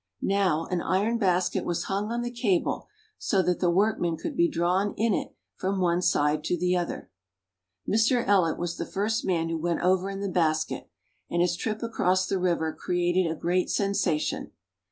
[0.23, 2.87] Now an iron basket was hung on the cable,
[3.19, 7.11] so that the workmen could be drawn in it from one side to the other.
[7.87, 8.25] Mr.
[8.25, 10.89] EUet was the first man who went over in the basket,
[11.29, 14.53] and his trip across the river created a great sensation.